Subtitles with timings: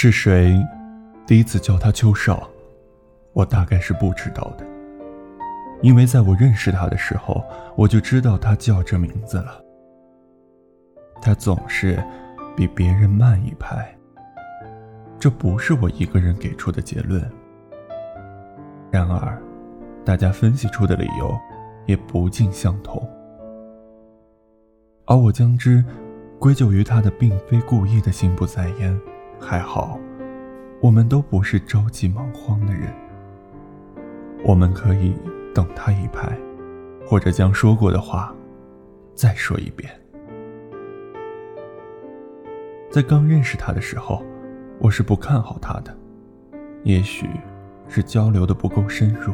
[0.00, 0.64] 是谁
[1.26, 2.48] 第一次叫他秋少，
[3.32, 4.64] 我大概是不知道的，
[5.82, 7.44] 因为在我认识他的时候，
[7.74, 9.60] 我就知道他叫这名字了。
[11.20, 12.00] 他总是
[12.56, 13.92] 比别人慢一拍，
[15.18, 17.20] 这不是我一个人给出的结论。
[18.92, 19.36] 然而，
[20.04, 21.36] 大家分析出的理由
[21.86, 23.04] 也不尽相同，
[25.06, 25.84] 而我将之
[26.38, 28.96] 归咎于他的并非故意的心不在焉。
[29.40, 29.98] 还好，
[30.80, 32.92] 我们都不是着急忙慌的人，
[34.44, 35.14] 我们可以
[35.54, 36.36] 等他一拍，
[37.06, 38.34] 或者将说过的话
[39.14, 39.90] 再说一遍。
[42.90, 44.22] 在刚认识他的时候，
[44.78, 45.96] 我是不看好他的，
[46.82, 47.28] 也许
[47.88, 49.32] 是交流的不够深入，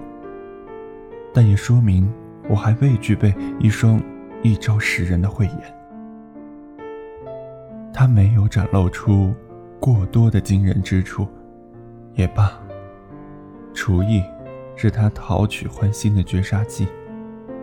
[1.33, 2.13] 但也说明
[2.49, 4.01] 我还未具备一双
[4.43, 5.75] 一招识人的慧眼。
[7.93, 9.33] 他没有展露出
[9.85, 11.29] 过多的惊人之处，
[12.15, 12.59] 也罢。
[13.75, 14.25] 厨艺
[14.77, 16.89] 是他讨取欢心的绝杀技。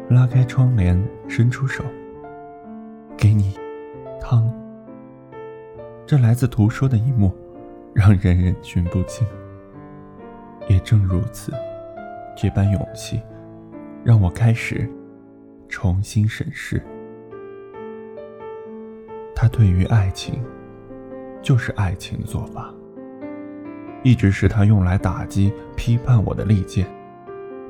[0.07, 1.83] 拉开窗帘，伸出手，
[3.17, 3.57] 给你
[4.21, 4.47] 汤。
[6.05, 7.33] 这来自图说的一幕，
[7.91, 9.25] 让人人均不禁。
[10.69, 11.51] 也正如此，
[12.37, 13.19] 这般勇气，
[14.03, 14.87] 让我开始
[15.67, 16.79] 重新审视。
[19.35, 20.39] 他对于爱情，
[21.41, 22.73] 就是爱情的做法，
[24.03, 26.87] 一直是他用来打击、批判我的利剑。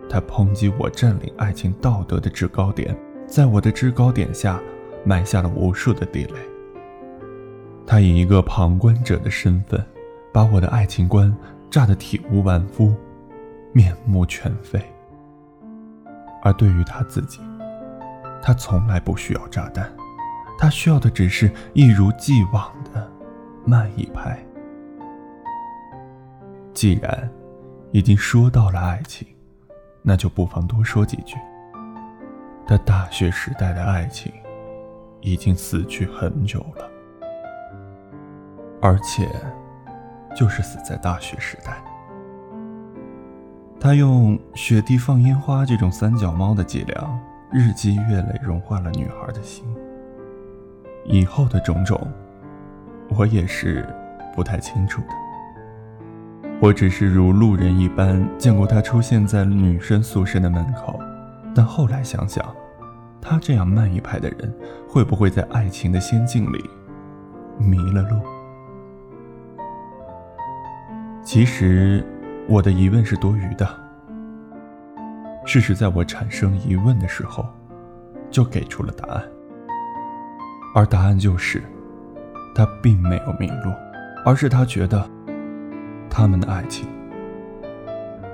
[0.09, 4.59] 他抨击我占领爱情道德的制高点，在我的制高点下
[5.05, 6.33] 埋下了无数的地雷。
[7.87, 9.81] 他以一个旁观者的身份，
[10.33, 11.35] 把我的爱情观
[11.69, 12.93] 炸得体无完肤，
[13.73, 14.81] 面目全非。
[16.43, 17.39] 而对于他自己，
[18.41, 19.91] 他从来不需要炸弹，
[20.57, 23.10] 他需要的只是一如既往的
[23.65, 24.37] 慢一拍。
[26.73, 27.29] 既然
[27.91, 29.27] 已经说到了爱情，
[30.01, 31.35] 那就不妨多说几句。
[32.65, 34.31] 他大学时代的爱情，
[35.19, 36.89] 已经死去很久了。
[38.81, 39.29] 而且，
[40.35, 41.83] 就是死在大学时代。
[43.79, 47.19] 他用雪地放烟花这种三脚猫的伎俩，
[47.51, 49.65] 日积月累融化了女孩的心。
[51.03, 51.99] 以后的种种，
[53.15, 53.85] 我也是
[54.35, 55.07] 不太清楚的。
[56.59, 60.99] 我只是如路人一般见过他出现在女生宿舍的门口，
[61.55, 62.43] 但后来想想，
[63.19, 64.53] 他这样慢一拍的人，
[64.87, 66.69] 会不会在爱情的仙境里
[67.57, 68.19] 迷了路？
[71.23, 72.05] 其实，
[72.47, 73.67] 我的疑问是多余的。
[75.45, 77.45] 事实在我产生疑问的时候，
[78.29, 79.23] 就给出了答案。
[80.75, 81.61] 而答案就是，
[82.53, 83.73] 他并没有迷路，
[84.25, 85.09] 而是他觉得，
[86.09, 86.87] 他们的爱情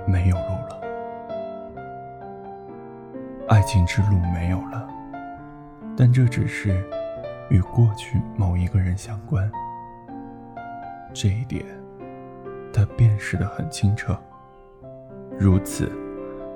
[0.08, 0.82] 没有路了，
[3.48, 4.88] 爱情之路没有了。
[5.96, 6.84] 但这只是
[7.50, 9.50] 与过去某一个人相关，
[11.14, 11.66] 这一点。
[12.74, 14.16] 他辨识得很清澈，
[15.40, 15.92] 如此，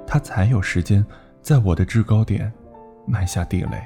[0.05, 1.03] 他才有时间
[1.41, 2.53] 在我的制高点
[3.07, 3.81] 埋下地雷，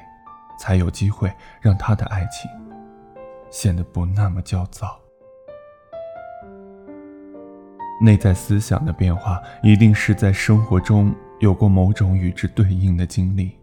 [0.60, 1.32] 才有机会
[1.62, 2.52] 让他的爱情
[3.56, 5.00] 显得不那么焦躁。
[8.02, 13.58] 内在思想的变化，一定是在生活中有过某种与之对应的经历，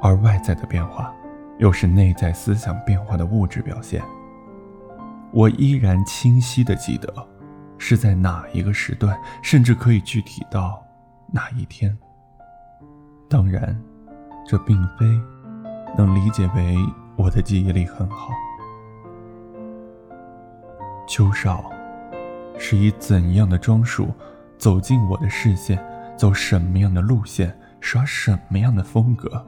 [0.00, 1.12] 而外在的变化，
[1.58, 4.00] 又是内在思想变化的物质表现。
[5.32, 7.12] 我依然清晰地记得。
[7.82, 10.84] 是在哪一个时段，甚至可以具体到
[11.32, 11.96] 哪一天。
[13.26, 13.74] 当然，
[14.46, 15.06] 这并非
[15.96, 16.76] 能理解为
[17.16, 18.34] 我的记忆力很好。
[21.10, 21.68] 邱少
[22.56, 24.14] 是以怎样的装束
[24.56, 25.76] 走进我的视线，
[26.16, 29.44] 走什么样的路线，耍什么样的风格，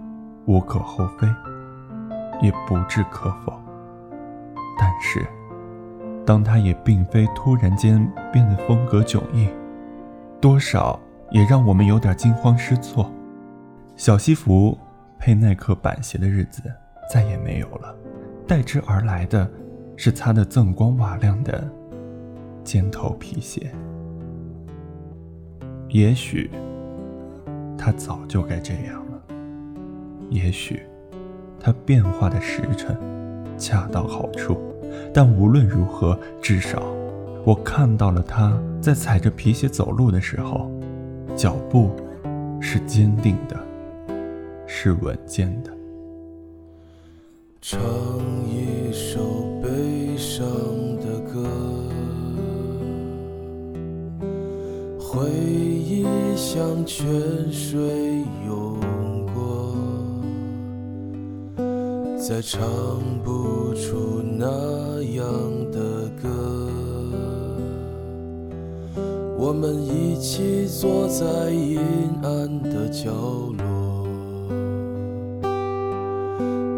[0.46, 1.28] 无可厚非，
[2.40, 3.56] 也不置可否。
[4.76, 5.24] 但是。
[6.26, 9.48] 当他也并非突然间变得风格迥异，
[10.40, 10.98] 多少
[11.30, 13.08] 也让我们有点惊慌失措。
[13.96, 14.76] 小西服
[15.16, 16.62] 配耐克板鞋的日子
[17.08, 17.94] 再也没有了，
[18.48, 19.48] 代之而来的
[19.96, 21.68] 是擦得锃光瓦亮的
[22.64, 23.70] 尖头皮鞋。
[25.88, 26.50] 也许
[27.76, 29.22] 他早就该这样了，
[30.30, 30.82] 也许
[31.60, 32.96] 他变化的时辰
[33.58, 34.58] 恰到好处。
[35.12, 36.82] 但无论如何，至少
[37.44, 40.70] 我看到了他在踩着皮鞋走路的时候，
[41.34, 41.90] 脚步
[42.60, 43.58] 是坚定的，
[44.66, 45.70] 是稳健的。
[47.64, 47.80] 唱
[48.44, 49.20] 一首
[49.62, 50.44] 悲伤
[50.96, 51.48] 的歌
[54.98, 56.04] 回忆
[56.36, 57.06] 像泉
[57.52, 58.80] 水涌
[59.32, 59.76] 过
[62.18, 62.60] 再唱
[63.22, 65.24] 不出那样
[65.70, 66.28] 的歌。
[69.38, 71.78] 我们一起坐在阴
[72.24, 73.91] 暗的角落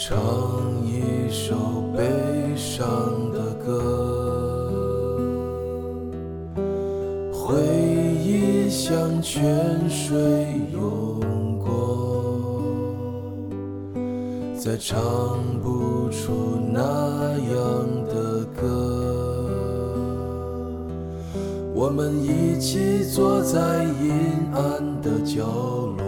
[0.00, 0.16] 唱
[0.86, 1.56] 一首
[1.92, 2.86] 悲伤
[3.32, 4.70] 的歌，
[7.32, 7.56] 回
[8.24, 10.16] 忆像泉水
[10.72, 12.62] 涌过，
[14.56, 14.96] 再唱
[15.64, 16.80] 不出那
[17.32, 18.62] 样的歌。
[21.74, 24.12] 我们一起坐在阴
[24.54, 26.07] 暗的角落。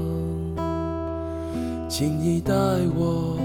[1.93, 2.53] 请你带
[2.95, 3.37] 我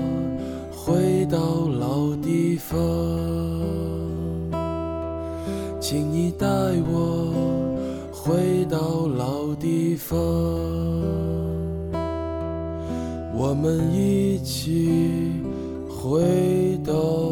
[0.71, 2.79] 回到老地方，
[5.81, 6.47] 请你带
[6.89, 7.33] 我
[8.13, 10.17] 回到老地方，
[13.35, 15.33] 我们一起
[15.89, 17.26] 回到。